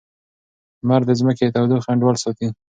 لمر 0.83 1.01
د 1.07 1.11
ځمکې 1.19 1.43
د 1.47 1.51
تودوخې 1.55 1.89
انډول 1.91 2.15
ساتي. 2.23 2.47